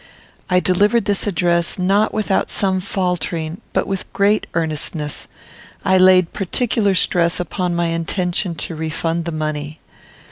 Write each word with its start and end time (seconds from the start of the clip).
I 0.49 0.59
delivered 0.59 1.05
this 1.05 1.27
address, 1.27 1.77
not 1.77 2.11
without 2.11 2.49
some 2.49 2.79
faltering, 2.81 3.61
but 3.71 3.85
with 3.85 4.11
great 4.13 4.47
earnestness. 4.55 5.27
I 5.85 5.99
laid 5.99 6.33
particular 6.33 6.95
stress 6.95 7.39
upon 7.39 7.75
my 7.75 7.89
intention 7.89 8.55
to 8.55 8.73
refund 8.73 9.25
the 9.25 9.31
money. 9.31 9.79